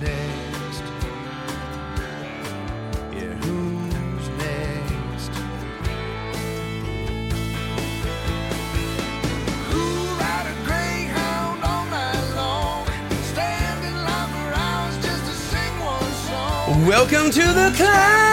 [0.00, 0.82] next?
[3.12, 5.30] Yeah, who's next?
[9.70, 9.84] Who
[10.20, 12.86] ride a greyhound all night long?
[13.22, 16.86] Stand in line for hours just to sing one song.
[16.86, 18.26] Welcome to the climb.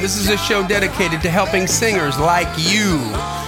[0.00, 2.98] This is a show dedicated to helping singers like you,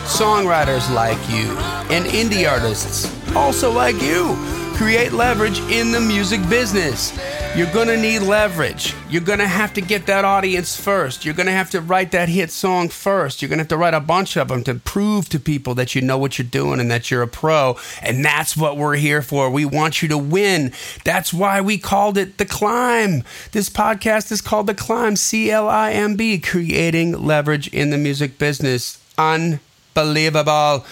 [0.04, 1.56] songwriters like you,
[1.94, 4.36] and indie artists also like you
[4.74, 7.16] create leverage in the music business.
[7.54, 8.94] You're gonna need leverage.
[9.10, 11.24] You're gonna have to get that audience first.
[11.24, 13.42] You're gonna have to write that hit song first.
[13.42, 16.00] You're gonna have to write a bunch of them to prove to people that you
[16.00, 17.76] know what you're doing and that you're a pro.
[18.00, 19.50] And that's what we're here for.
[19.50, 20.72] We want you to win.
[21.04, 23.22] That's why we called it The Climb.
[23.52, 27.98] This podcast is called The Climb, C L I M B, creating leverage in the
[27.98, 28.98] music business.
[29.18, 30.86] Unbelievable.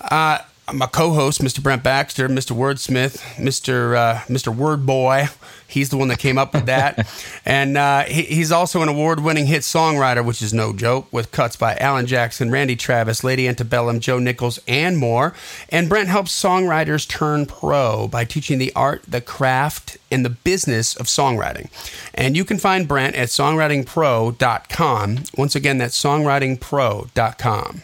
[0.00, 0.38] Uh,
[0.72, 1.62] my co-host, Mr.
[1.62, 2.56] Brent Baxter, Mr.
[2.56, 3.96] Wordsmith, Mr.
[3.96, 4.54] Uh, Mr.
[4.54, 5.28] Word Boy.
[5.66, 7.08] He's the one that came up with that,
[7.44, 11.54] and uh, he, he's also an award-winning hit songwriter, which is no joke, with cuts
[11.54, 15.32] by Alan Jackson, Randy Travis, Lady Antebellum, Joe Nichols, and more.
[15.68, 20.96] And Brent helps songwriters turn pro by teaching the art, the craft, and the business
[20.96, 21.70] of songwriting.
[22.14, 25.18] And you can find Brent at songwritingpro.com.
[25.36, 27.82] Once again, that's songwritingpro.com.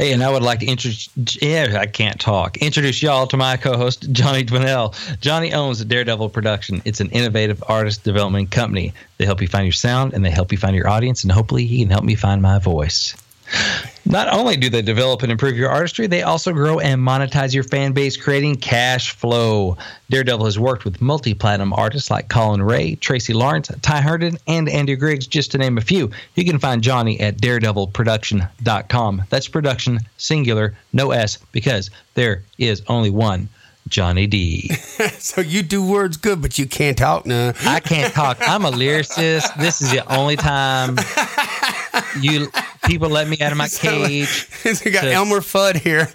[0.00, 1.10] Hey, and I would like to introduce,
[1.42, 4.94] yeah, I can't talk, introduce y'all to my co host, Johnny Dwinell.
[5.20, 6.80] Johnny owns Daredevil Production.
[6.86, 8.94] It's an innovative artist development company.
[9.18, 11.66] They help you find your sound and they help you find your audience, and hopefully,
[11.66, 13.14] he can help me find my voice.
[14.06, 17.62] Not only do they develop and improve your artistry, they also grow and monetize your
[17.62, 19.76] fan base, creating cash flow.
[20.08, 24.68] Daredevil has worked with multi platinum artists like Collin Raye, Tracy Lawrence, Ty Herndon, and
[24.68, 26.10] Andy Griggs, just to name a few.
[26.34, 29.22] You can find Johnny at daredevilproduction.com.
[29.30, 33.48] That's production, singular, no S, because there is only one
[33.88, 34.68] Johnny D.
[35.18, 37.52] so you do words good, but you can't talk now.
[37.64, 38.38] I can't talk.
[38.40, 39.54] I'm a lyricist.
[39.56, 40.96] This is the only time
[42.20, 42.50] you
[42.90, 44.48] people let me out of my cage.
[44.84, 46.08] we got to- Elmer Fudd here.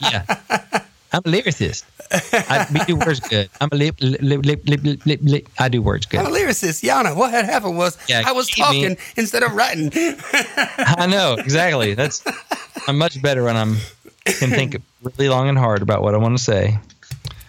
[0.00, 0.22] yeah.
[1.12, 1.84] I'm a lyricist.
[2.48, 3.48] I do words good.
[3.60, 3.96] I'm a lip.
[5.58, 6.20] I do words good.
[6.20, 6.82] I'm a lyricist.
[6.82, 9.90] Yana, what had happened was Yeah, I was keep me- talking instead of writing.
[9.94, 11.94] I know exactly.
[11.94, 12.22] That's
[12.88, 13.76] I'm much better when I'm
[14.26, 16.78] can think really long and hard about what I want to say.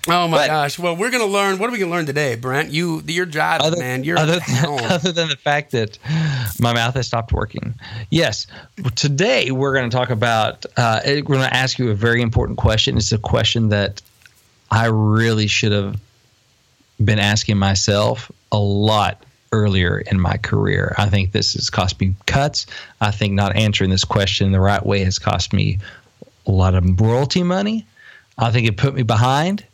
[0.09, 0.79] Oh my But- gosh!
[0.79, 1.57] Well, we're gonna learn.
[1.59, 2.71] What are we gonna learn today, Brent?
[2.71, 4.03] You, you're driving, Other, man.
[4.03, 5.97] You're other, than, other than the fact that
[6.59, 7.73] my mouth has stopped working.
[8.09, 8.47] Yes,
[8.95, 10.65] today we're going to talk about.
[10.77, 12.95] Uh, we're going to ask you a very important question.
[12.97, 14.01] It's a question that
[14.71, 15.99] I really should have
[17.03, 20.95] been asking myself a lot earlier in my career.
[20.97, 22.65] I think this has cost me cuts.
[23.01, 25.79] I think not answering this question the right way has cost me
[26.45, 27.85] a lot of royalty money.
[28.37, 29.65] I think it put me behind.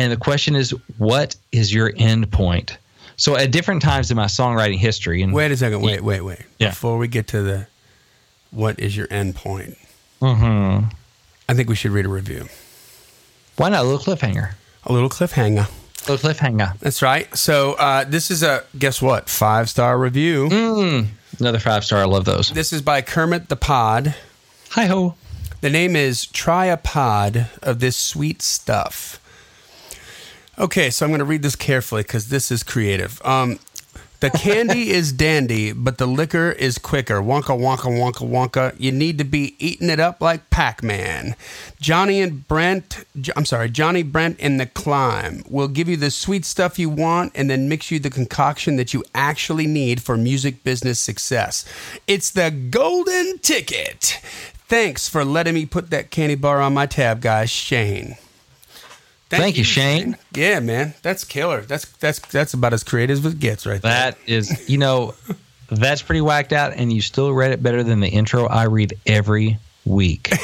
[0.00, 2.78] And the question is, what is your end point?
[3.16, 5.82] So at different times in my songwriting history, and Wait a second.
[5.82, 6.40] Wait, wait, wait.
[6.58, 6.70] Yeah.
[6.70, 7.66] Before we get to the,
[8.50, 9.76] what is your end point?
[10.22, 10.90] Mhm.
[11.48, 12.48] I think we should read a review.
[13.56, 14.54] why not a little cliffhanger?
[14.84, 15.68] A little cliffhanger.
[15.68, 16.78] A little cliffhanger.
[16.78, 17.36] That's right.
[17.36, 19.28] So uh, this is a guess what?
[19.28, 20.48] Five star review.
[20.48, 21.06] Mm,
[21.38, 22.00] another five star.
[22.00, 22.48] I love those.
[22.52, 24.14] This is by Kermit the Pod.
[24.70, 25.14] Hi ho.
[25.60, 29.19] The name is Try a Pod of This Sweet Stuff.
[30.60, 33.18] Okay, so I'm going to read this carefully because this is creative.
[33.24, 33.58] Um,
[34.20, 37.22] the candy is dandy, but the liquor is quicker.
[37.22, 38.74] Wonka, wonka, wonka, wonka.
[38.78, 41.34] You need to be eating it up like Pac Man.
[41.80, 46.44] Johnny and Brent, I'm sorry, Johnny Brent and the Climb will give you the sweet
[46.44, 50.62] stuff you want and then mix you the concoction that you actually need for music
[50.62, 51.64] business success.
[52.06, 54.20] It's the golden ticket.
[54.68, 57.48] Thanks for letting me put that candy bar on my tab, guys.
[57.48, 58.18] Shane.
[59.38, 60.16] Thank you, Shane.
[60.34, 61.60] Yeah, man, that's killer.
[61.62, 63.92] That's that's that's about as creative as it gets, right there.
[64.12, 65.14] That is, you know,
[65.68, 68.94] that's pretty whacked out, and you still read it better than the intro I read
[69.06, 70.28] every week.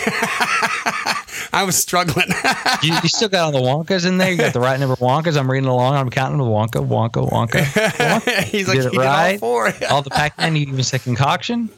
[1.53, 2.27] I was struggling.
[2.83, 4.31] You, you still got all the Wonkas in there.
[4.31, 5.37] You got the right number of Wonkas.
[5.39, 5.95] I'm reading along.
[5.95, 7.63] I'm counting the Wonka, Wonka, Wonka.
[7.65, 8.43] Wonka.
[8.45, 9.41] He's like, Did it did all right.
[9.41, 9.73] four.
[9.89, 10.55] All the Pac-Man.
[10.57, 11.71] You even said concoction.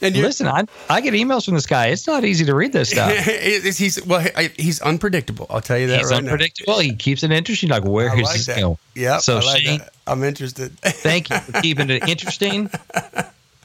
[0.00, 1.86] And you're, Listen, I I get emails from this guy.
[1.88, 3.12] It's not easy to read this stuff.
[3.76, 5.46] he's well, he's unpredictable.
[5.50, 6.36] I'll tell you that He's right now.
[6.78, 7.68] He keeps it interesting.
[7.70, 8.60] Like, where I is like this that.
[8.60, 8.78] going?
[8.94, 9.92] Yep, So I like Shane, that.
[10.06, 10.78] I'm interested.
[10.80, 12.70] thank you for keeping it interesting.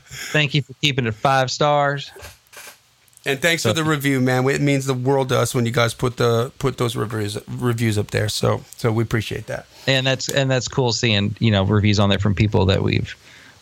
[0.06, 2.12] Thank you for keeping it five stars.
[3.26, 4.48] And thanks for the review, man.
[4.50, 7.98] It means the world to us when you guys put the put those reviews reviews
[7.98, 8.28] up there.
[8.28, 9.66] So so we appreciate that.
[9.88, 13.16] and that's and that's cool seeing you know reviews on there from people that we've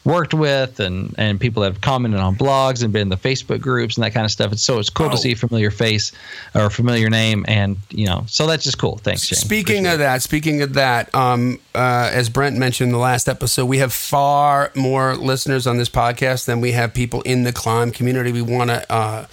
[0.03, 3.61] worked with and and people that have commented on blogs and been in the Facebook
[3.61, 4.51] groups and that kind of stuff.
[4.51, 5.11] It's so it's cool Oh.
[5.11, 6.11] to see a familiar face
[6.55, 8.97] or a familiar name, and you know, so that's just cool.
[8.97, 9.37] Thanks, Shane.
[9.37, 13.29] Speaking Appreciate of that, speaking of that, um, uh, as Brent mentioned in the last
[13.29, 17.53] episode, we have far more listeners on this podcast than we have people in the
[17.53, 18.31] climb community.
[18.31, 19.25] We want to uh,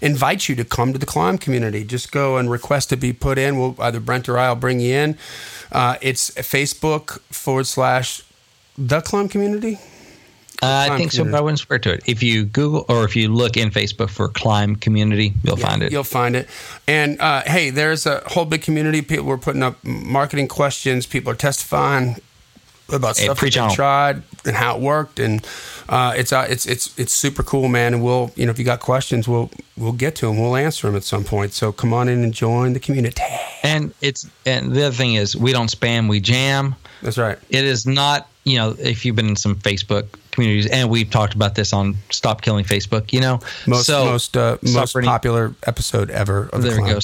[0.00, 1.84] invite you to come to the climb community.
[1.84, 3.58] Just go and request to be put in.
[3.58, 5.18] We'll either Brent or I will bring you in.
[5.70, 8.22] Uh, it's Facebook forward slash
[8.78, 9.78] the climb community.
[10.62, 11.34] Uh, I think so, but.
[11.34, 12.02] I wouldn't swear to it.
[12.06, 15.92] If you Google or if you look in Facebook for Climb Community, you'll find it.
[15.92, 16.48] You'll find it.
[16.86, 19.02] And uh, hey, there's a whole big community.
[19.02, 21.06] People were putting up marketing questions.
[21.06, 22.16] People are testifying
[22.92, 25.18] about Hey, stuff they tried and how it worked.
[25.18, 25.46] And
[25.88, 27.94] uh, it's uh, it's it's it's super cool, man.
[27.94, 30.38] And we'll you know if you got questions, we'll we'll get to them.
[30.38, 31.52] We'll answer them at some point.
[31.52, 33.20] So come on in and join the community.
[33.62, 36.76] And it's and the other thing is we don't spam, we jam.
[37.02, 37.38] That's right.
[37.50, 41.34] It is not, you know, if you've been in some Facebook communities, and we've talked
[41.34, 45.54] about this on Stop Killing Facebook, you know, Most so most uh, most Running- popular
[45.66, 46.48] episode ever.
[46.52, 46.94] Of there we climb.
[46.94, 47.00] go.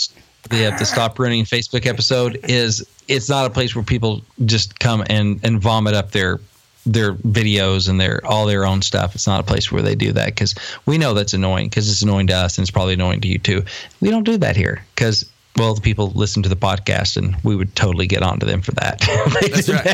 [0.51, 5.05] The the Stop Running Facebook episode is it's not a place where people just come
[5.09, 6.41] and and vomit up their
[6.87, 9.15] their videos and their all their own stuff.
[9.15, 10.55] It's not a place where they do that because
[10.87, 13.39] we know that's annoying because it's annoying to us and it's probably annoying to you
[13.39, 13.65] too.
[14.01, 15.29] We don't do that here because.
[15.57, 18.73] Well, the people listen to the podcast, and we would totally get onto them for
[18.73, 19.01] that.
[19.53, 19.85] That's right.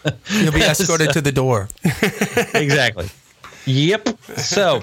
[0.00, 0.18] that.
[0.30, 1.68] You'll be escorted to the door.
[2.54, 3.08] exactly.
[3.66, 4.08] Yep.
[4.36, 4.82] So,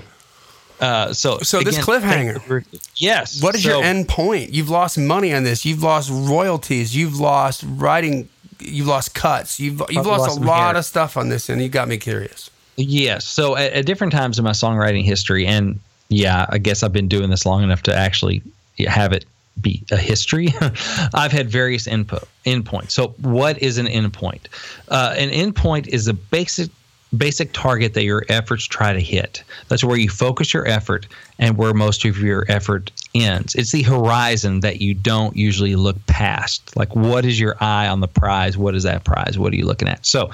[0.80, 2.64] uh, so So this cliffhanger.
[2.96, 3.42] Yes.
[3.42, 4.54] What is So- your end point?
[4.54, 5.66] You've lost money on this.
[5.66, 6.96] You've lost royalties.
[6.96, 8.30] You've lost writing.
[8.60, 9.60] You've lost cuts.
[9.60, 10.78] You've you've lost, lost a lot hair.
[10.78, 12.50] of stuff on this, and you got me curious.
[12.78, 13.26] Yes.
[13.26, 15.80] So at, at different times in my songwriting history, and
[16.10, 18.42] yeah, I guess I've been doing this long enough to actually
[18.88, 19.26] have it
[19.62, 20.50] be a history.
[21.14, 22.92] I've had various input endpoints.
[22.92, 24.48] So what is an endpoint?
[24.90, 26.70] Uh, an endpoint is a basic
[27.16, 29.44] basic target that your efforts try to hit.
[29.68, 31.08] That's where you focus your effort
[31.38, 33.54] and where most of your effort ends.
[33.56, 36.76] It's the horizon that you don't usually look past.
[36.76, 38.58] Like what is your eye on the prize?
[38.58, 39.38] What is that prize?
[39.38, 40.06] What are you looking at?
[40.06, 40.32] So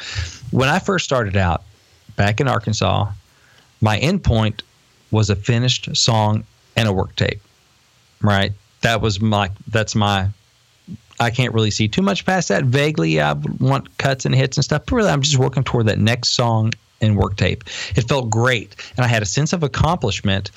[0.52, 1.64] when I first started out
[2.16, 3.12] back in Arkansas,
[3.82, 4.62] my endpoint
[5.12, 6.44] was a finished song
[6.76, 7.42] and a work tape.
[8.22, 8.54] Right?
[8.82, 10.30] That was my that's my
[11.20, 12.64] I can't really see too much past that.
[12.64, 16.00] Vaguely, I want cuts and hits and stuff, but really, I'm just working toward that
[16.00, 16.72] next song
[17.02, 17.64] and work tape.
[17.96, 20.52] It felt great, and I had a sense of accomplishment,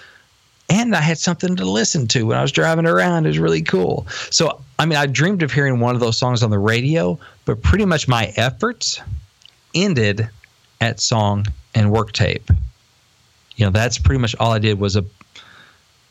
[0.69, 3.25] and I had something to listen to when I was driving around.
[3.25, 4.07] It was really cool.
[4.31, 7.63] So, I mean, I dreamed of hearing one of those songs on the radio, but
[7.63, 9.01] pretty much my efforts
[9.75, 10.29] ended
[10.81, 12.51] at song and work tape.
[13.57, 15.05] You know, that's pretty much all I did was a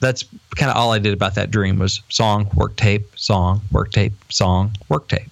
[0.02, 0.26] that's
[0.58, 4.14] kind of all I did about that dream was song, work tape, song, work tape,
[4.30, 5.32] song, work tape.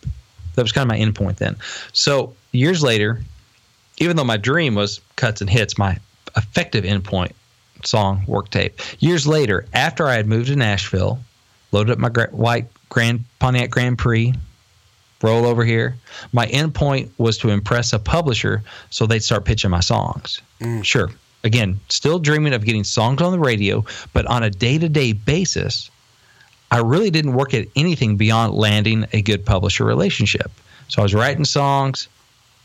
[0.56, 1.57] That was kind of my end point then.
[1.92, 3.19] So years later,
[3.98, 5.98] even though my dream was cuts and hits, my
[6.38, 7.36] effective end point,
[7.83, 8.80] song, work tape.
[9.00, 11.19] Years later, after I had moved to Nashville,
[11.71, 14.33] loaded up my white Grand Pontiac Grand Prix,
[15.21, 15.95] roll over here.
[16.31, 20.42] My end point was to impress a publisher so they'd start pitching my songs.
[20.62, 20.83] Mm.
[20.83, 21.10] Sure.
[21.44, 25.14] Again, still dreaming of getting songs on the radio, but on a day to day
[25.14, 25.90] basis,
[26.72, 30.52] I really didn't work at anything beyond landing a good publisher relationship.
[30.90, 32.08] So I was writing songs,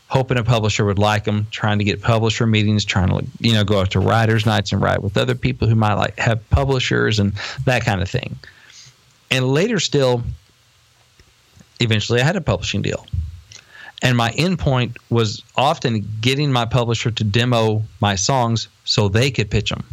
[0.07, 3.63] hoping a publisher would like them, trying to get publisher meetings, trying to you know
[3.63, 7.19] go out to writers' nights and write with other people who might like have publishers
[7.19, 7.33] and
[7.65, 8.37] that kind of thing.
[9.31, 10.23] And later, still,
[11.79, 13.05] eventually, I had a publishing deal.
[14.03, 19.49] And my endpoint was often getting my publisher to demo my songs so they could
[19.49, 19.83] pitch them.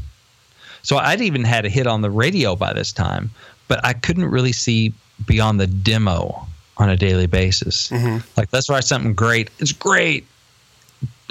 [0.82, 3.30] So I'd even had a hit on the radio by this time,
[3.68, 4.92] but I couldn't really see
[5.26, 6.46] beyond the demo
[6.78, 7.88] on a daily basis.
[7.88, 8.18] Mm-hmm.
[8.36, 9.50] Like, let's write something great.
[9.60, 10.26] It's great.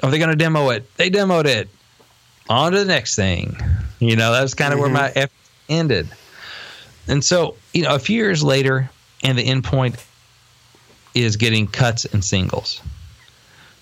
[0.01, 0.89] Are they going to demo it?
[0.95, 1.67] They demoed it.
[2.49, 3.55] On to the next thing.
[3.99, 4.97] You know, that's kind of where mm-hmm.
[4.97, 5.31] my effort
[5.69, 6.09] ended.
[7.07, 8.89] And so, you know, a few years later,
[9.23, 10.03] and the endpoint
[11.13, 12.82] is getting cuts and singles.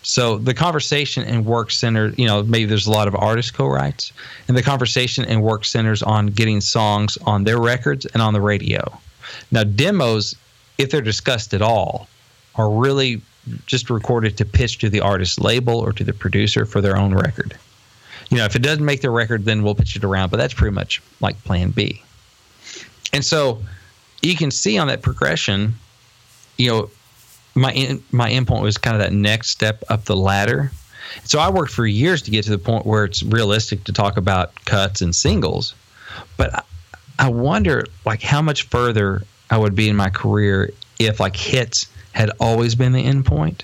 [0.02, 4.14] So the conversation and work center, you know, maybe there's a lot of artist co-writes,
[4.48, 8.42] and the conversation and work centers on getting songs on their records and on the
[8.42, 8.82] radio.
[9.52, 10.36] Now demos,
[10.78, 12.08] if they're discussed at all,
[12.56, 13.22] are really
[13.66, 17.14] just recorded to pitch to the artist's label or to the producer for their own
[17.14, 17.58] record.
[18.30, 20.54] You know, if it doesn't make the record, then we'll pitch it around, but that's
[20.54, 22.02] pretty much like plan B.
[23.12, 23.62] And so
[24.22, 25.74] you can see on that progression,
[26.58, 26.90] you know,
[27.56, 30.72] my in, my endpoint was kind of that next step up the ladder.
[31.24, 34.18] So I worked for years to get to the point where it's realistic to talk
[34.18, 35.74] about cuts and singles,
[36.38, 36.64] but I,
[37.18, 41.88] I wonder like how much further I would be in my career if like hits
[42.14, 43.62] had always been the endpoint.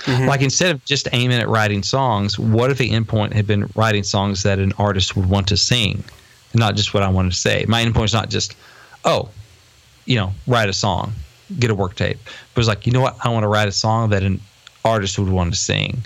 [0.00, 0.26] Mm-hmm.
[0.26, 4.02] Like instead of just aiming at writing songs, what if the endpoint had been writing
[4.02, 6.02] songs that an artist would want to sing,
[6.54, 7.64] not just what I wanted to say?
[7.68, 8.56] My endpoint is not just,
[9.04, 9.28] oh,
[10.04, 11.12] you know, write a song,
[11.58, 12.18] get a work tape.
[12.54, 13.16] But it's like, you know what?
[13.24, 14.40] I want to write a song that an
[14.84, 16.04] artist would want to sing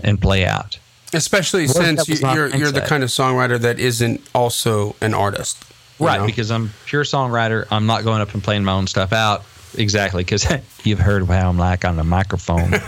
[0.00, 0.78] and play out.
[1.14, 5.14] Especially What since you, my you're you're the kind of songwriter that isn't also an
[5.14, 5.64] artist.
[5.98, 6.26] Right, know?
[6.26, 7.66] because I'm pure songwriter.
[7.70, 9.44] I'm not going up and playing my own stuff out.
[9.76, 10.46] Exactly, because
[10.84, 12.74] you've heard how I'm like on the microphone.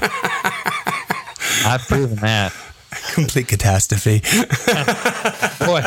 [1.65, 2.53] I've proven that.
[3.13, 4.21] complete catastrophe.
[5.65, 5.83] Boy,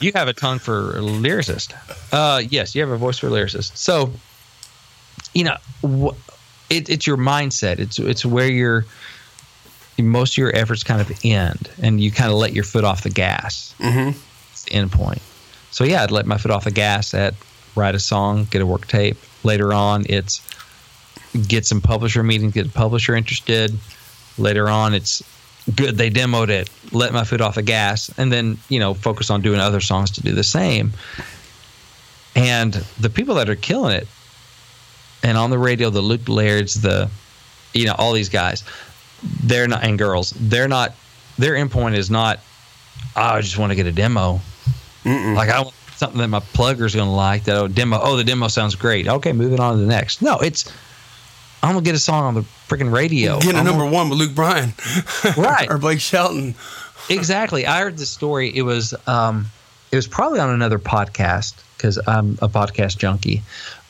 [0.00, 1.72] you have a tongue for a lyricist.
[2.12, 3.76] Uh, yes, you have a voice for a lyricist.
[3.76, 4.12] So,
[5.34, 6.14] you know,
[6.68, 7.78] it, it's your mindset.
[7.78, 8.84] It's it's where your
[9.98, 13.02] most of your efforts kind of end, and you kind of let your foot off
[13.02, 13.74] the gas.
[13.78, 14.14] Mhm.
[14.52, 15.20] It's the end point.
[15.70, 17.34] So yeah, I'd let my foot off the gas at
[17.76, 19.16] write a song, get a work tape.
[19.44, 20.40] Later on, it's
[21.46, 23.76] get some publisher meetings, get a publisher interested.
[24.38, 25.22] Later on, it's
[25.76, 29.30] good they demoed it let my foot off the gas and then you know focus
[29.30, 30.90] on doing other songs to do the same
[32.34, 34.08] and the people that are killing it
[35.22, 37.10] and on the radio the luke lairds the
[37.74, 38.64] you know all these guys
[39.44, 40.94] they're not and girls they're not
[41.38, 42.40] their endpoint is not
[43.16, 44.40] oh, i just want to get a demo
[45.04, 45.34] Mm-mm.
[45.34, 48.24] like i want something that my plugger's going to like that oh demo oh the
[48.24, 50.72] demo sounds great okay moving on to the next no it's
[51.62, 54.08] i'm going to get a song on the freaking radio Getting a number gonna- one
[54.08, 54.72] with Luke Bryan,
[55.36, 55.66] Right.
[55.70, 56.54] or Blake Shelton.
[57.10, 57.66] exactly.
[57.66, 58.56] I heard the story.
[58.56, 59.46] It was um,
[59.90, 63.42] it was probably on another podcast because I'm a podcast junkie.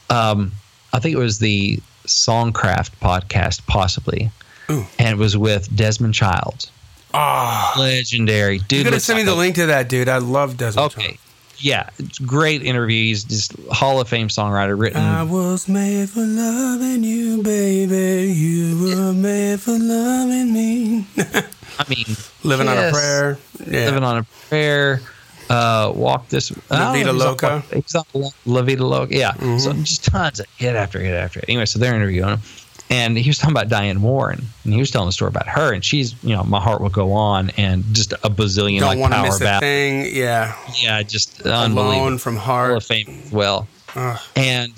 [0.08, 0.52] Um,
[0.92, 4.30] I think it was the Songcraft podcast, possibly,
[4.70, 4.84] Ooh.
[4.98, 6.70] and it was with Desmond Child.
[7.12, 8.78] Ah, legendary dude.
[8.78, 10.08] you gotta send me the link to that, dude.
[10.08, 10.92] I love Desmond.
[10.92, 11.18] Okay, Child.
[11.58, 11.90] yeah,
[12.24, 13.24] great interviews.
[13.24, 15.00] Just Hall of Fame songwriter, written.
[15.02, 18.32] I was made for loving you, baby.
[18.32, 21.06] You were made for loving me.
[21.78, 22.04] I mean,
[22.44, 23.38] Living on a prayer.
[23.66, 23.86] Yeah.
[23.86, 25.00] Living on a prayer.
[25.50, 26.52] Uh, walk this.
[26.70, 27.62] La know Vida on- Loca.
[27.74, 28.04] He's on
[28.46, 29.14] La, Vida Loca.
[29.14, 29.32] Yeah.
[29.32, 29.58] Mm-hmm.
[29.58, 31.48] So just tons of hit after hit after hit.
[31.48, 32.40] Anyway, so they're interviewing him,
[32.88, 35.72] and he was talking about Diane Warren, and he was telling a story about her,
[35.72, 39.10] and she's, you know, my heart will go on, and just a bazillion Don't like
[39.10, 40.06] power miss a thing.
[40.14, 40.54] Yeah.
[40.80, 42.18] Yeah, just Alone unbelievable.
[42.18, 42.76] from Hall heart.
[42.76, 43.66] of Fame well.
[43.96, 44.20] Ugh.
[44.36, 44.72] and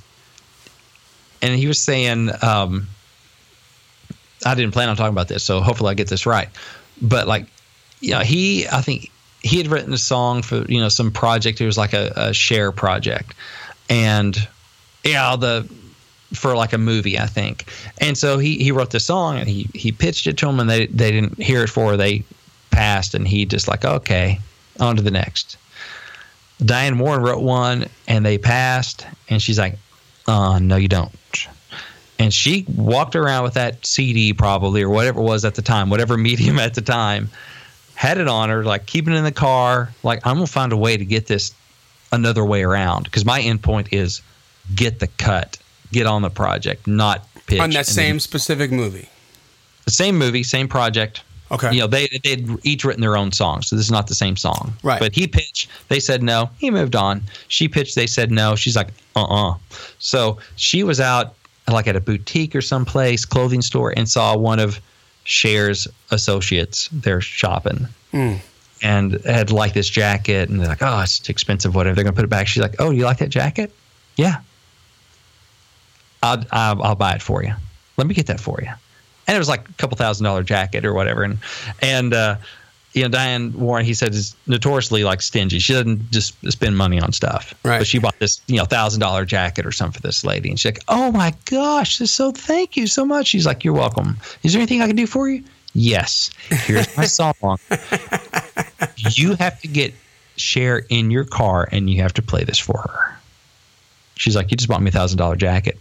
[1.43, 2.88] and he was saying um
[4.47, 6.49] i didn't plan on talking about this so hopefully i get this right
[7.02, 7.45] but like
[8.00, 9.11] you know he i think
[9.43, 11.61] he had written a song for you know some project.
[11.61, 13.35] It was like a, a Cher project.
[13.89, 14.37] And
[15.05, 15.69] yeah the
[16.33, 17.67] for like a movie i think.
[18.01, 20.71] And so he he wrote this song and he he pitched it to him and
[20.71, 22.25] they they didn't hear it for they
[22.71, 24.39] passed and he just like okay
[24.81, 25.57] on to the next.
[26.65, 29.77] Diane Warren wrote one and they passed, and she's like,
[30.29, 31.13] uh, no, you don't.
[32.19, 35.91] And she walked around with that CD probably or whatever it was at the time,
[35.91, 37.31] whatever medium at the time,
[38.02, 39.94] had it on her, like keeping it in the car.
[40.02, 41.54] Like, I'm going to find a way to get this
[42.11, 44.23] another way around because my endpoint is
[44.75, 45.56] get the cut,
[45.92, 47.61] get on the project, not pitch.
[47.61, 49.09] On that same then- specific movie.
[49.85, 51.23] the same movie, same project.
[51.52, 51.75] Okay.
[51.75, 54.37] You know, they they'd each written their own song, so this is not the same
[54.37, 54.73] song.
[54.82, 54.99] Right.
[54.99, 56.50] But he pitched, they said no.
[56.59, 57.23] He moved on.
[57.47, 58.56] She pitched, they said no.
[58.56, 59.54] She's like, uh uh
[60.00, 61.35] So she was out
[61.68, 64.80] like at a boutique or someplace, clothing store, and saw one of
[65.25, 67.88] Cher's associates they're shopping.
[68.12, 68.41] Mm.
[68.85, 71.75] And had like this jacket, and they're like, "Oh, it's too expensive.
[71.75, 72.49] Whatever." They're gonna put it back.
[72.49, 73.73] She's like, "Oh, you like that jacket?
[74.17, 74.41] Yeah,
[76.21, 77.55] I'll, I'll I'll buy it for you.
[77.97, 78.73] Let me get that for you."
[79.26, 81.23] and it was like a couple thousand dollar jacket or whatever.
[81.23, 81.38] And
[81.81, 82.37] and uh,
[82.93, 85.59] you know, Diane Warren, he said, is notoriously like stingy.
[85.59, 87.55] She doesn't just spend money on stuff.
[87.65, 87.79] Right.
[87.79, 90.59] But she bought this, you know, thousand dollar jacket or something for this lady, and
[90.61, 94.19] she's like, "Oh my gosh, this so thank you so much." She's like, "You're welcome.
[94.43, 95.43] Is there anything I can do for you?"
[95.75, 96.31] Yes.
[96.51, 97.59] Here's my song.
[98.97, 99.95] you have to get
[100.37, 103.17] Cher in your car, and you have to play this for her.
[104.17, 105.79] She's like, "You just bought me a thousand dollar jacket."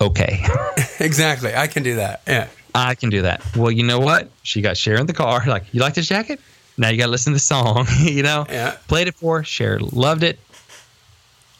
[0.00, 0.44] Okay.
[1.00, 1.54] Exactly.
[1.54, 2.22] I can do that.
[2.26, 2.48] Yeah.
[2.74, 3.42] I can do that.
[3.56, 4.30] Well, you know what?
[4.42, 5.42] She got Cher in the car.
[5.46, 6.40] Like, you like this jacket?
[6.76, 7.86] Now you got to listen to the song.
[7.98, 8.76] you know, Yeah.
[8.86, 9.44] played it for her.
[9.44, 10.38] Cher loved it.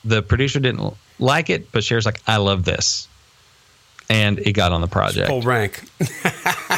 [0.04, 3.08] The producer didn't like it, but Cher's like, I love this,
[4.08, 5.26] and it got on the project.
[5.28, 5.78] Full rank.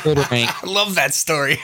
[0.03, 0.51] Full rank.
[0.65, 1.59] I love that story.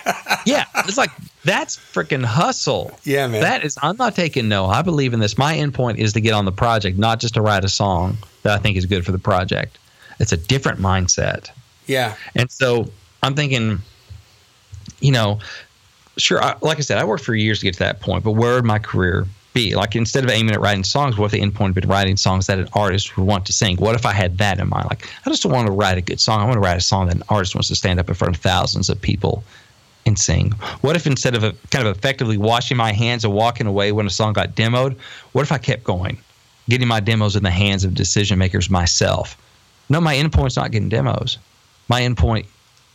[0.44, 1.10] yeah, it's like
[1.44, 2.90] that's freaking hustle.
[3.04, 3.40] Yeah, man.
[3.40, 3.78] That is.
[3.82, 4.66] I'm not taking no.
[4.66, 5.38] I believe in this.
[5.38, 8.18] My end point is to get on the project, not just to write a song
[8.42, 9.78] that I think is good for the project.
[10.20, 11.48] It's a different mindset.
[11.86, 12.16] Yeah.
[12.34, 12.86] And so
[13.22, 13.78] I'm thinking,
[15.00, 15.40] you know,
[16.16, 18.32] sure, I, like I said, I worked for years to get to that point, but
[18.32, 19.74] where would my career be?
[19.74, 22.16] Like instead of aiming at writing songs, what if the end point had been writing
[22.16, 23.76] songs that an artist would want to sing?
[23.76, 24.86] What if I had that in mind?
[24.90, 26.40] Like I just don't want to write a good song.
[26.40, 28.36] I want to write a song that an artist wants to stand up in front
[28.36, 29.42] of thousands of people
[30.04, 30.52] and sing.
[30.82, 34.06] What if instead of a, kind of effectively washing my hands and walking away when
[34.06, 34.96] a song got demoed,
[35.32, 36.18] what if I kept going,
[36.68, 39.36] getting my demos in the hands of decision makers myself?
[39.88, 41.38] No, my endpoint's not getting demos.
[41.88, 42.46] My endpoint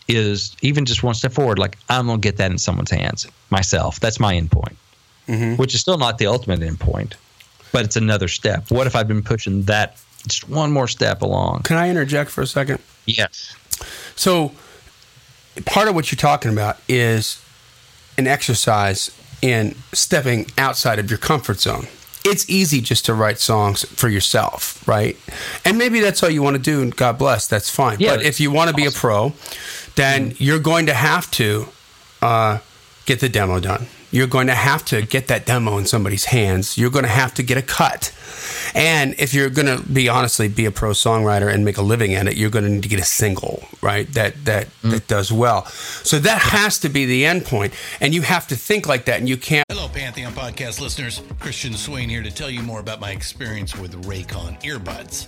[0.07, 1.59] is even just one step forward.
[1.59, 3.99] Like I'm gonna get that in someone's hands myself.
[3.99, 4.75] That's my endpoint,
[5.27, 5.55] mm-hmm.
[5.55, 7.13] which is still not the ultimate endpoint,
[7.71, 8.69] but it's another step.
[8.69, 11.63] What if I've been pushing that just one more step along?
[11.63, 12.79] Can I interject for a second?
[13.05, 13.55] Yes.
[14.15, 14.51] So,
[15.65, 17.43] part of what you're talking about is
[18.17, 19.09] an exercise
[19.41, 21.87] in stepping outside of your comfort zone.
[22.23, 25.17] It's easy just to write songs for yourself, right?
[25.65, 27.99] And maybe that's all you want to do, and God bless, that's fine.
[27.99, 29.33] Yeah, but if you want to be a pro,
[29.95, 31.67] then you're going to have to
[32.21, 32.59] uh,
[33.05, 33.87] get the demo done.
[34.11, 36.77] You're going to have to get that demo in somebody's hands.
[36.77, 38.13] You're going to have to get a cut.
[38.75, 42.13] And if you're going to be honestly be a pro songwriter and make a living
[42.13, 44.11] at it, you're going to need to get a single, right?
[44.13, 44.91] That that mm.
[44.91, 45.65] that does well.
[45.65, 49.19] So that has to be the end point, and you have to think like that,
[49.19, 49.65] and you can't.
[49.69, 51.21] Hello, Pantheon podcast listeners.
[51.39, 55.27] Christian Swain here to tell you more about my experience with Raycon earbuds.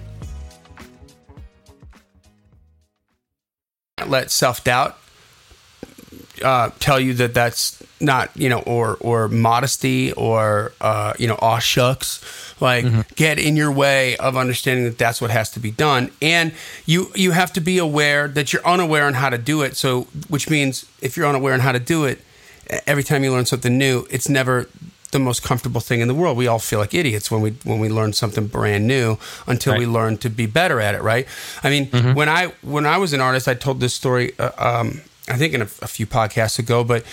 [4.09, 4.97] Let self doubt
[6.43, 11.37] uh, tell you that that's not you know or or modesty or uh, you know
[11.41, 12.21] aw shucks.
[12.59, 16.11] Like get in your way of understanding that that's what has to be done.
[16.21, 16.53] And
[16.85, 19.75] you you have to be aware that you're unaware on how to do it.
[19.77, 22.19] So which means if you're unaware on how to do it
[22.87, 24.67] every time you learn something new it's never
[25.11, 26.37] the most comfortable thing in the world.
[26.37, 29.85] We all feel like idiots when we when we learn something brand new until we
[29.85, 31.27] learn to be better at it right?
[31.63, 35.01] I mean when i when i was an artist i told this story uh, um,
[35.27, 37.03] i think in a, a few podcasts ago but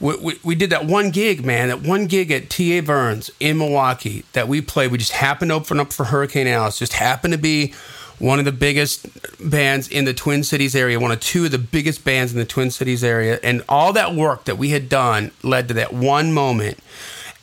[0.00, 3.58] we, we, we did that one gig man that one gig at ta burns in
[3.58, 4.90] milwaukee that we played.
[4.90, 6.78] We just happened to open up for hurricane alice.
[6.78, 7.72] Just happened to be
[8.18, 9.06] one of the biggest
[9.50, 12.44] bands in the Twin Cities area, one of two of the biggest bands in the
[12.44, 13.38] Twin Cities area.
[13.42, 16.78] And all that work that we had done led to that one moment.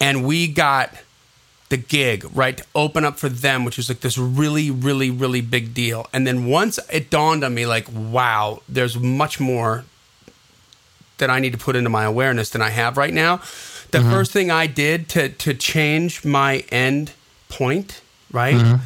[0.01, 0.93] And we got
[1.69, 5.39] the gig, right, to open up for them, which was like this really, really, really
[5.39, 6.07] big deal.
[6.11, 9.85] And then once it dawned on me, like, wow, there's much more
[11.19, 13.37] that I need to put into my awareness than I have right now.
[13.91, 14.11] The mm-hmm.
[14.11, 17.11] first thing I did to to change my end
[17.47, 18.83] point, right, mm-hmm.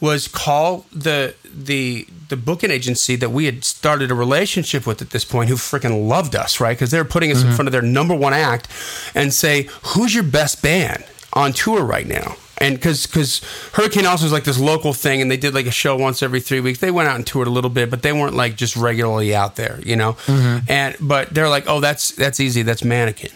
[0.00, 5.10] Was call the the the booking agency that we had started a relationship with at
[5.10, 6.76] this point, who freaking loved us, right?
[6.76, 7.56] Because they were putting us in mm-hmm.
[7.56, 8.68] front of their number one act,
[9.14, 13.40] and say, "Who's your best band on tour right now?" And because because
[13.72, 16.40] Hurricane Alice was like this local thing, and they did like a show once every
[16.40, 16.80] three weeks.
[16.80, 19.56] They went out and toured a little bit, but they weren't like just regularly out
[19.56, 20.12] there, you know.
[20.26, 20.70] Mm-hmm.
[20.70, 22.62] And but they're like, "Oh, that's that's easy.
[22.62, 23.32] That's Mannequin."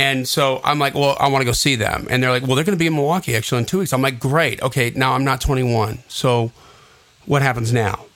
[0.00, 2.06] And so I'm like, well, I want to go see them.
[2.08, 3.92] And they're like, well, they're going to be in Milwaukee actually in two weeks.
[3.92, 4.62] I'm like, great.
[4.62, 5.98] Okay, now I'm not 21.
[6.08, 6.52] So
[7.26, 8.06] what happens now?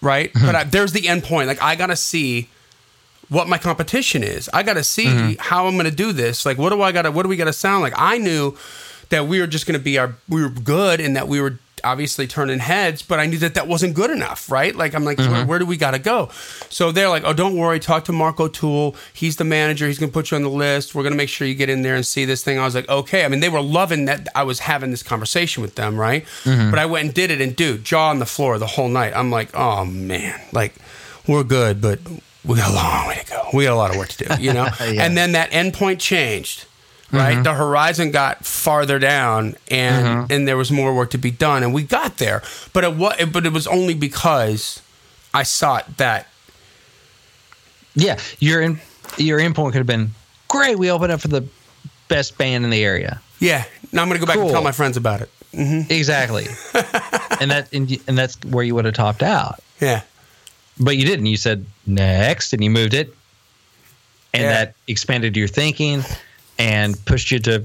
[0.00, 0.32] Right?
[0.34, 0.46] Hmm.
[0.46, 1.46] but I, there's the end point.
[1.46, 2.48] Like, I got to see
[3.28, 4.50] what my competition is.
[4.52, 5.32] I got to see mm-hmm.
[5.38, 6.44] how I'm going to do this.
[6.44, 7.92] Like, what do I got to, what do we got to sound like?
[7.96, 8.56] I knew
[9.10, 11.60] that we were just going to be our, we were good and that we were
[11.84, 14.74] obviously turning heads, but I knew that that wasn't good enough, right?
[14.74, 15.48] Like I'm like, where, mm-hmm.
[15.48, 16.30] where do we got to go?
[16.68, 18.96] So they're like, oh, don't worry, talk to Mark O'Toole.
[19.12, 19.86] He's the manager.
[19.86, 20.94] He's gonna put you on the list.
[20.94, 22.58] We're gonna make sure you get in there and see this thing.
[22.58, 23.24] I was like, okay.
[23.24, 26.24] I mean, they were loving that I was having this conversation with them, right?
[26.44, 26.70] Mm-hmm.
[26.70, 29.12] But I went and did it, and dude, jaw on the floor the whole night.
[29.14, 30.74] I'm like, oh man, like
[31.26, 32.00] we're good, but
[32.44, 33.48] we got a long way to go.
[33.52, 34.68] We got a lot of work to do, you know.
[34.78, 35.04] Yeah.
[35.04, 36.64] And then that endpoint changed
[37.12, 37.34] right?
[37.34, 37.42] Mm-hmm.
[37.42, 40.32] The horizon got farther down, and mm-hmm.
[40.32, 42.42] and there was more work to be done, and we got there.
[42.72, 44.82] But it was, but it was only because
[45.32, 46.26] I sought that.
[47.94, 48.80] Yeah, your in,
[49.16, 50.10] your endpoint could have been
[50.46, 50.78] great.
[50.78, 51.46] We opened up for the
[52.08, 53.20] best band in the area.
[53.40, 55.30] Yeah, now I'm gonna go back and tell my friends about it.
[55.52, 55.90] Mm-hmm.
[55.90, 56.46] Exactly,
[57.40, 59.60] and that and, and that's where you would have topped out.
[59.80, 60.02] Yeah,
[60.78, 61.26] But you didn't.
[61.26, 63.14] You said next, and you moved it,
[64.34, 64.48] and Yeah.
[64.50, 66.04] that expanded your thinking
[66.58, 67.64] and pushed you to,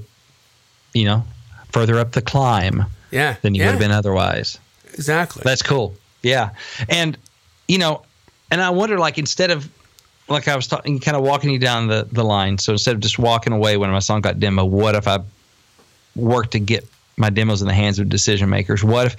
[0.92, 1.24] you know,
[1.72, 4.58] further up the climb yeah, than you yeah, would have been otherwise.
[4.92, 5.42] Exactly.
[5.44, 5.94] That's cool.
[6.22, 6.50] Yeah.
[6.88, 7.18] And,
[7.66, 8.02] you know,
[8.50, 9.68] and I wonder, like, instead of,
[10.28, 12.56] like I was talking, kind of walking you down the, the line.
[12.58, 15.18] So instead of just walking away when my song got demo, what if I
[16.16, 18.82] worked to get my demos in the hands of decision makers?
[18.82, 19.16] What if,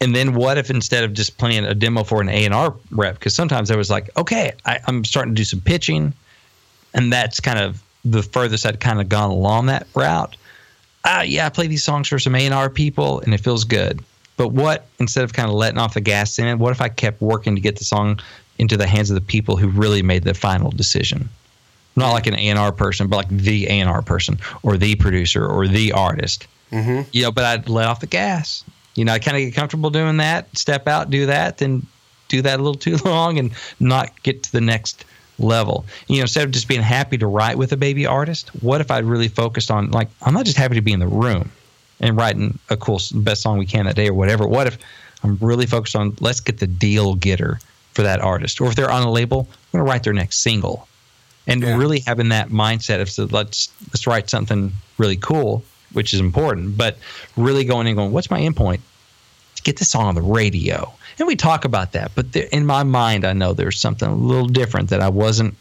[0.00, 2.74] and then what if instead of just playing a demo for an A and R
[2.90, 6.12] rep, because sometimes I was like, okay, I, I'm starting to do some pitching,
[6.94, 10.36] and that's kind of the furthest I'd kind of gone along that route.
[11.04, 13.64] Ah, yeah, I play these songs for some A and R people, and it feels
[13.64, 14.04] good.
[14.36, 16.88] But what instead of kind of letting off the gas in it, what if I
[16.88, 18.20] kept working to get the song
[18.58, 21.28] into the hands of the people who really made the final decision?
[21.96, 24.76] Not like an A and R person, but like the A and R person, or
[24.76, 26.46] the producer, or the artist.
[26.70, 27.08] Mm-hmm.
[27.12, 28.62] You know, but I'd let off the gas.
[28.94, 30.56] You know, I kind of get comfortable doing that.
[30.56, 31.86] Step out, do that, then
[32.28, 35.04] do that a little too long, and not get to the next
[35.38, 35.84] level.
[36.08, 38.90] You know, instead of just being happy to write with a baby artist, what if
[38.90, 41.50] I'd really focused on like I'm not just happy to be in the room
[42.00, 44.46] and writing a cool best song we can that day or whatever.
[44.46, 44.78] What if
[45.22, 47.60] I'm really focused on let's get the deal getter
[47.92, 50.86] for that artist, or if they're on a label, I'm gonna write their next single,
[51.46, 51.76] and Yeah.
[51.76, 56.76] really having that mindset of so let's let's write something really cool, which is important,
[56.76, 56.98] but
[57.36, 58.80] really going and going, what's my endpoint?
[59.58, 62.64] To get this song on the radio, and we talk about that, but there, in
[62.64, 65.56] my mind, I know there's something a little different that I wasn't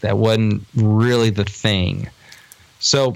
[0.00, 2.10] that wasn't really the thing.
[2.80, 3.14] So,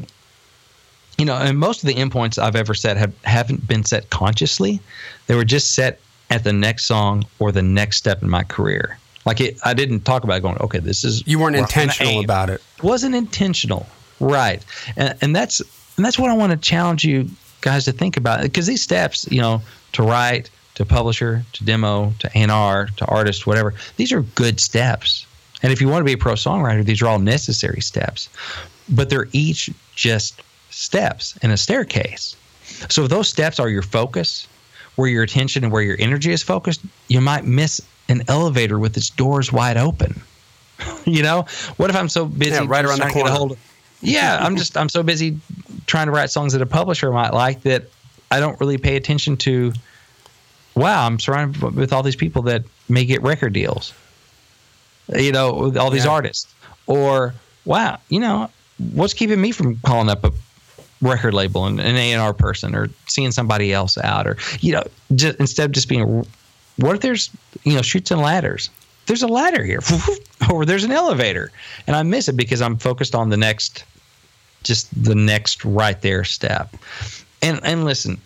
[1.18, 4.78] you know, and most of the endpoints I've ever set have haven't been set consciously.
[5.26, 8.98] They were just set at the next song or the next step in my career.
[9.24, 11.82] Like it, I didn't talk about going, okay, this is you weren't where I'm gonna
[11.82, 12.62] intentional about it.
[12.82, 13.86] Wasn't intentional,
[14.20, 14.64] right?
[14.96, 15.60] And, and that's
[15.96, 17.28] and that's what I want to challenge you
[17.64, 22.12] guys to think about because these steps, you know, to write, to publisher, to demo,
[22.18, 25.26] to A&R, to artist, whatever, these are good steps.
[25.62, 28.28] And if you want to be a pro songwriter, these are all necessary steps.
[28.88, 32.36] But they're each just steps in a staircase.
[32.90, 34.46] So if those steps are your focus,
[34.96, 38.96] where your attention and where your energy is focused, you might miss an elevator with
[38.96, 40.20] its doors wide open.
[41.06, 41.46] you know,
[41.78, 43.56] what if I'm so busy Yeah, right around the trying to get a corner.
[44.04, 45.38] Yeah, I'm just I'm so busy
[45.86, 47.84] trying to write songs that a publisher might like that
[48.30, 49.72] I don't really pay attention to.
[50.74, 53.92] Wow, I'm surrounded with all these people that may get record deals.
[55.14, 56.10] You know, with all these Yeah.
[56.12, 56.52] artists,
[56.86, 58.50] or wow, you know,
[58.92, 60.32] what's keeping me from calling up a
[61.02, 64.72] record label and an A and R person, or seeing somebody else out, or you
[64.72, 64.82] know,
[65.14, 66.26] just, instead of just being,
[66.76, 67.30] what if there's
[67.64, 68.70] you know Chutes and Ladders?
[69.06, 69.80] There's a ladder here,
[70.50, 71.52] or there's an elevator,
[71.86, 73.84] and I miss it because I'm focused on the next,
[74.64, 76.74] just the next right there step.
[77.42, 78.20] And and listen,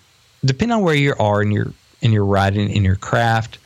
[0.45, 3.59] depending on where you are in your in your writing in your craft,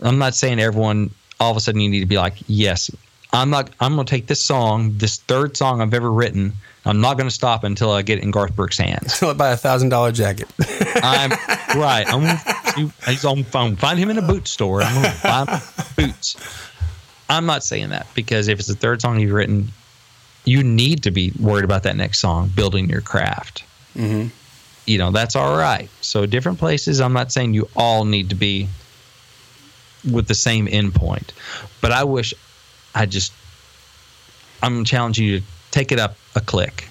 [0.00, 2.90] I'm not saying everyone all of a sudden you need to be like, yes,
[3.32, 3.70] I'm not.
[3.80, 6.52] I'm going to take this song, this third song I've ever written.
[6.84, 9.14] I'm not going to stop until I get it in Garth Brooks' hands.
[9.14, 10.48] Sell it buy a thousand dollar jacket.
[10.96, 11.30] I'm
[11.78, 12.04] right.
[12.08, 13.76] I'm gonna, he's on phone.
[13.76, 14.82] Find him in a boot store.
[14.82, 15.62] I'm going to buy
[15.96, 16.36] boots.
[17.28, 19.68] I'm not saying that because if it's the third song you've written,
[20.44, 23.64] you need to be worried about that next song, building your craft.
[23.94, 24.28] mm-hmm.
[24.86, 25.88] You know that's all right.
[26.00, 27.00] So different places.
[27.00, 28.68] I'm not saying you all need to be
[30.10, 31.30] with the same endpoint,
[31.80, 32.34] but I wish
[32.94, 33.32] I just.
[34.62, 36.88] I'm challenging you to take it up a click,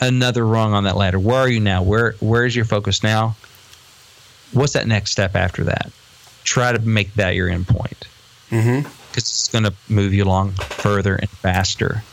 [0.00, 1.18] another rung on that ladder.
[1.18, 1.82] Where are you now?
[1.82, 3.34] Where Where is your focus now?
[4.52, 5.90] What's that next step after that?
[6.44, 8.04] Try to make that your endpoint
[8.50, 8.88] Mm-hmm.
[9.08, 12.04] because it's going to move you along further and faster.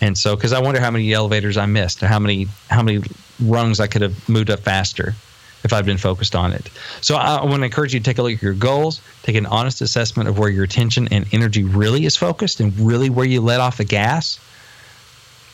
[0.00, 3.02] And so, because I wonder how many elevators I missed, how many how many
[3.42, 5.14] rungs I could have moved up faster
[5.62, 6.70] if I'd been focused on it.
[7.02, 9.36] So, I, I want to encourage you to take a look at your goals, take
[9.36, 13.26] an honest assessment of where your attention and energy really is focused, and really where
[13.26, 14.40] you let off the gas.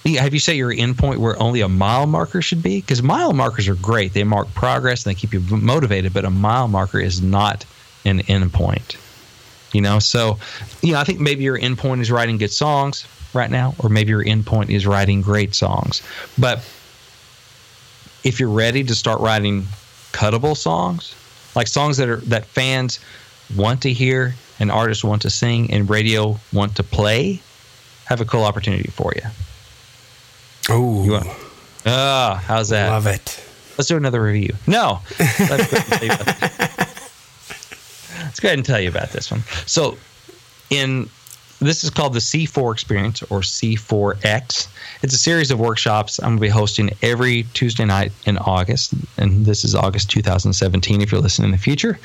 [0.04, 2.80] Have you set your endpoint where only a mile marker should be?
[2.80, 6.14] Because mile markers are great; they mark progress and they keep you motivated.
[6.14, 7.64] But a mile marker is not
[8.04, 8.96] an endpoint.
[9.72, 10.38] You know, so
[10.82, 13.04] you know, I think maybe your endpoint is writing good songs
[13.36, 16.02] right now, or maybe your endpoint is writing great songs.
[16.38, 16.58] But
[18.24, 19.66] if you're ready to start writing
[20.12, 21.14] cuttable songs,
[21.54, 22.98] like songs that are that fans
[23.54, 27.40] want to hear and artists want to sing and radio want to play,
[28.06, 29.22] have a cool opportunity for you.
[30.68, 31.36] Oh?
[31.84, 32.88] Ah, how's that?
[32.90, 33.42] love it.
[33.78, 34.54] Let's do another review.
[34.66, 35.00] No.
[35.20, 36.26] Let's go, ahead and tell you about-
[38.24, 39.42] Let's go ahead and tell you about this one.
[39.66, 39.96] So,
[40.70, 41.08] in
[41.60, 44.68] this is called the C4 Experience or C4X.
[45.02, 48.94] It's a series of workshops I'm going to be hosting every Tuesday night in August,
[49.16, 51.00] and this is August 2017.
[51.00, 51.98] If you're listening in the future,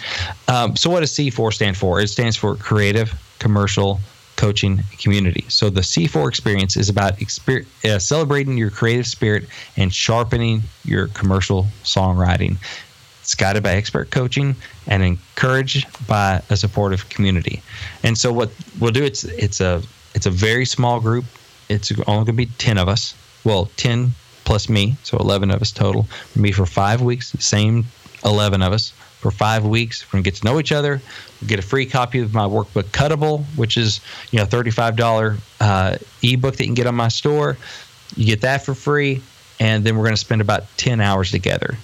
[0.48, 2.00] um, so what does C4 stand for?
[2.00, 4.00] It stands for Creative Commercial
[4.38, 5.46] coaching community.
[5.50, 9.46] So the C4 experience is about exper- uh, celebrating your creative spirit
[9.78, 12.58] and sharpening your commercial songwriting.
[13.32, 17.62] It's guided by expert coaching and encouraged by a supportive community.
[18.04, 19.82] And so what we'll do it's it's a
[20.14, 21.24] it's a very small group.
[21.70, 23.16] It's only going to be 10 of us.
[23.46, 24.12] Well, 10
[24.44, 26.08] plus me, so 11 of us total.
[26.42, 27.86] Be for 5 weeks, same
[28.26, 28.90] 11 of us
[29.22, 30.12] for 5 weeks.
[30.12, 31.02] We're to get to know each other.
[31.40, 35.96] We'll get a free copy of my workbook Cuttable, which is, you know, $35 uh,
[36.22, 37.56] ebook that you can get on my store.
[38.18, 39.22] You get that for free
[39.58, 41.78] and then we're going to spend about 10 hours together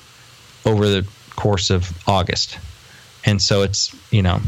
[0.65, 2.57] over the course of August.
[3.25, 4.41] And so it's, you know,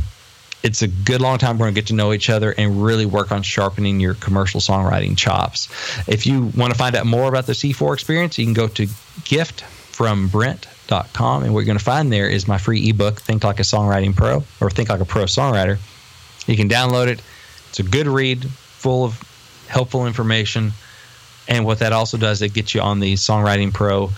[0.61, 3.05] it's a good long time we're going to get to know each other and really
[3.05, 5.69] work on sharpening your commercial songwriting chops.
[6.07, 8.85] If you want to find out more about the C4 experience, you can go to
[8.85, 13.63] giftfrombrent.com and what you're going to find there is my free ebook Think Like a
[13.63, 15.77] Songwriting Pro or Think Like a Pro Songwriter.
[16.45, 17.21] You can download it.
[17.69, 19.17] It's a good read, full of
[19.67, 20.73] helpful information.
[21.47, 24.09] And what that also does, it gets you on the Songwriting Pro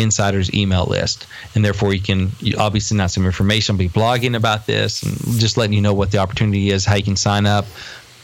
[0.00, 1.26] insiders email list.
[1.54, 5.56] And therefore you can obviously out some information i'll be blogging about this and just
[5.56, 7.66] letting you know what the opportunity is how you can sign up.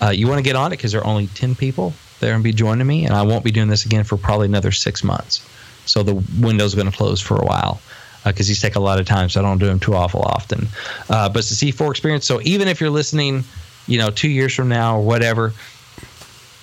[0.01, 2.43] Uh, you want to get on it because there are only 10 people there and
[2.43, 5.47] be joining me and i won't be doing this again for probably another six months.
[5.87, 7.81] So the window's going to close for a while
[8.25, 10.67] because these take a lot of time so i don't do them too awful often.
[11.09, 13.45] Uh, but it's a c4 experience so even if you're listening
[13.87, 15.53] you know two years from now or whatever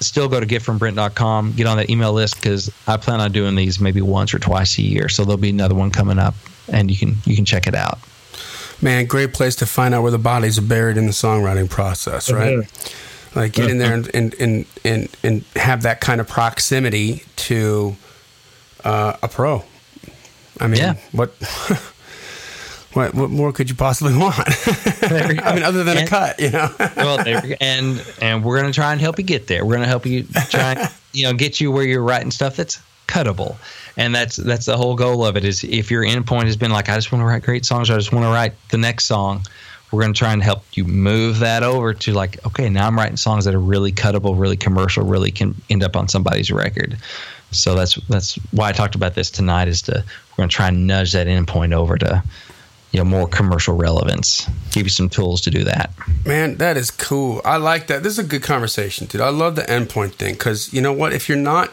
[0.04, 3.80] still go to giftfrombrent.com, get on that email list because I plan on doing these
[3.80, 5.10] maybe once or twice a year.
[5.10, 6.36] So there'll be another one coming up,
[6.72, 8.00] and you can you can check it out.
[8.82, 12.32] Man, great place to find out where the bodies are buried in the songwriting process,
[12.32, 12.60] right?
[13.36, 17.96] Like get in there and and, and and and have that kind of proximity to
[18.84, 19.64] uh, a pro.
[20.60, 20.94] I mean, Yeah.
[21.14, 21.34] what
[22.94, 24.36] what what more could you possibly want?
[25.04, 25.44] There we go.
[25.44, 26.70] I mean, other than a cut, you know.
[26.96, 29.66] well, there and and we're gonna try and help you get there.
[29.66, 32.82] We're gonna help you try and you know get you where you're writing stuff that's
[33.08, 33.58] cuttable,
[33.98, 35.44] and that's that's the whole goal of it.
[35.44, 37.96] Is if your endpoint has been like I just want to write great songs, I
[37.96, 39.46] just want to write the next song,
[39.92, 43.18] we're gonna try and help you move that over to like okay, now I'm writing
[43.18, 46.98] songs that are really cuttable, really commercial, really can end up on somebody's record.
[47.52, 49.68] So that's that's why I talked about this tonight.
[49.68, 52.24] Is to we're gonna try and nudge that endpoint over to
[52.94, 54.48] you know more commercial relevance.
[54.72, 55.92] Give you some tools to do that.
[56.26, 57.42] Man, that is cool.
[57.44, 58.04] I like that.
[58.04, 59.20] This is a good conversation, dude.
[59.20, 61.12] I love the endpoint thing because you know what?
[61.12, 61.72] If you're not,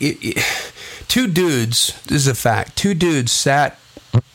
[0.00, 0.72] it, it-
[1.06, 2.00] two dudes.
[2.04, 2.76] This is a fact.
[2.76, 3.78] Two dudes sat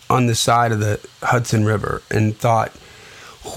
[0.09, 2.71] on the side of the Hudson River and thought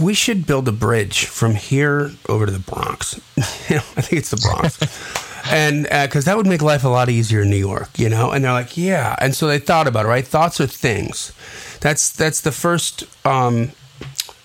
[0.01, 3.21] we should build a bridge from here over to the Bronx.
[3.69, 4.79] You know, I think it's the Bronx.
[5.51, 8.45] And because that would make life a lot easier in New York, you know, and
[8.45, 10.27] they're like, yeah, and so they thought about it, right?
[10.27, 11.33] Thoughts are things.
[11.81, 13.73] That's that's the first um,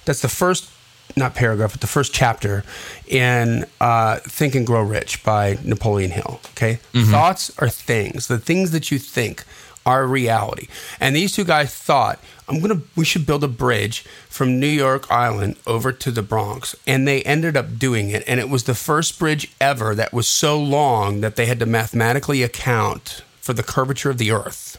[0.05, 0.71] that's the first
[1.15, 2.63] not paragraph but the first chapter
[3.07, 6.79] in uh, think and grow rich by napoleon hill okay?
[7.11, 8.27] Thoughts are things.
[8.27, 9.43] The things that you think
[9.87, 10.67] are reality
[10.99, 15.09] and these two guys thought i'm gonna we should build a bridge from new york
[15.09, 18.75] island over to the bronx and they ended up doing it and it was the
[18.75, 23.63] first bridge ever that was so long that they had to mathematically account for the
[23.63, 24.77] curvature of the earth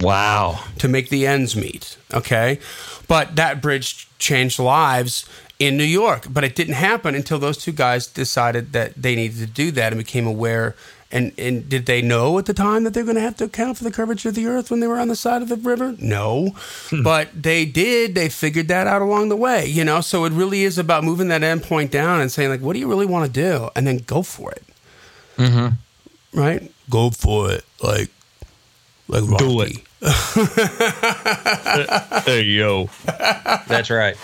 [0.00, 0.60] Wow.
[0.78, 1.96] to make the ends meet.
[2.14, 2.60] Okay.
[3.08, 6.26] But that bridge changed lives in New York.
[6.30, 9.92] But it didn't happen until those two guys decided that they needed to do that
[9.92, 10.76] and became aware.
[11.10, 13.78] And, and did they know at the time that they're going to have to account
[13.78, 15.94] for the curvature of the earth when they were on the side of the river?
[15.98, 16.54] No.
[17.02, 18.14] but they did.
[18.14, 20.02] They figured that out along the way, you know?
[20.02, 22.88] So it really is about moving that endpoint down and saying, like, what do you
[22.88, 23.70] really want to do?
[23.74, 24.64] And then go for it.
[25.38, 26.38] Mm-hmm.
[26.38, 26.70] Right?
[26.90, 27.64] Go for it.
[27.82, 28.10] Like,
[29.08, 29.44] like Rocky.
[29.44, 29.87] Do it.
[32.24, 32.88] Hey yo.
[33.66, 34.16] That's right.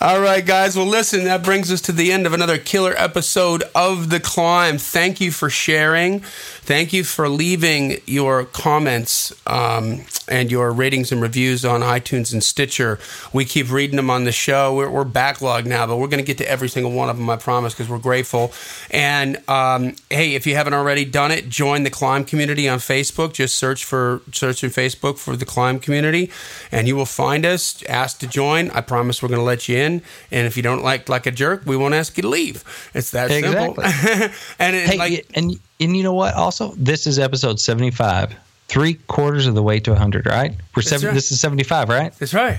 [0.00, 0.76] All right, guys.
[0.76, 4.78] Well, listen, that brings us to the end of another killer episode of The Climb.
[4.78, 6.24] Thank you for sharing.
[6.64, 12.42] Thank you for leaving your comments um, and your ratings and reviews on iTunes and
[12.42, 13.00] Stitcher.
[13.32, 14.72] We keep reading them on the show.
[14.72, 17.28] We're, we're backlogged now, but we're going to get to every single one of them,
[17.28, 18.52] I promise, because we're grateful.
[18.92, 23.32] And um, hey, if you haven't already done it, join the Climb community on Facebook.
[23.32, 26.30] Just search for search in Facebook for the Climb community,
[26.70, 27.82] and you will find us.
[27.88, 28.70] Ask to join.
[28.70, 30.02] I promise we're going to let you in.
[30.30, 32.62] And if you don't like like a jerk, we won't ask you to leave.
[32.94, 33.84] It's that Exactly.
[33.84, 34.32] simple.
[34.60, 36.34] and it, Hey, like, and and you know what?
[36.34, 38.34] Also, this is episode seventy-five.
[38.68, 40.26] Three quarters of the way to hundred.
[40.26, 40.54] Right?
[40.74, 41.08] We're seven.
[41.08, 41.14] right.
[41.14, 41.88] This is seventy-five.
[41.88, 42.12] Right?
[42.18, 42.58] that's right.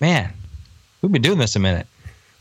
[0.00, 0.32] Man,
[1.00, 1.86] we've been doing this a minute.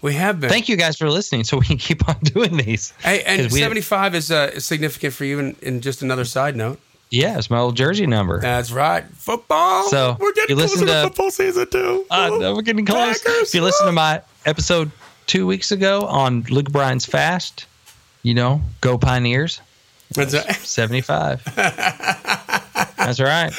[0.02, 0.50] We have been.
[0.50, 2.92] Thank you guys for listening, so we can keep on doing these.
[3.04, 5.38] Hey, and 'Cause we- 75 is uh, significant for you.
[5.40, 6.80] In, in just another side note,
[7.12, 8.40] Yeah, it's my old jersey number.
[8.42, 9.04] that's right.
[9.16, 9.88] Football.
[9.90, 12.06] So, we're getting closer to, to- football season too.
[12.10, 13.22] Uh, we're getting close.
[13.22, 13.50] Packers.
[13.50, 14.90] If you listen to my episode
[15.28, 17.68] two weeks ago on Luke Bryan's fast,
[18.24, 19.62] you know, go Pioneers,
[20.14, 20.56] That's right.
[20.56, 21.44] 75.
[21.56, 23.52] That's right.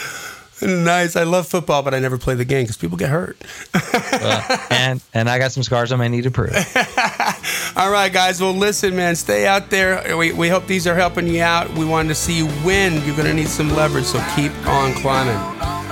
[0.62, 1.16] nice.
[1.16, 3.36] I love football, but I never play the game because people get hurt.
[4.72, 6.52] And and I got some scars I may need to prove.
[7.76, 8.40] All right, guys.
[8.40, 9.14] Well, listen, man.
[9.14, 10.16] Stay out there.
[10.16, 11.70] We, we hope these are helping you out.
[11.74, 12.94] We wanted to see you win.
[13.04, 15.36] You're going to need some leverage, so keep on climbing.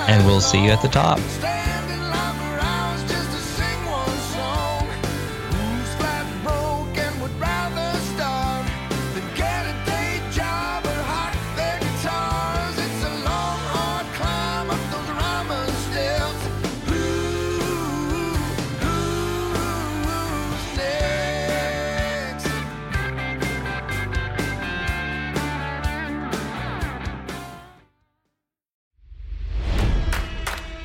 [0.09, 1.18] And we'll see you at the top.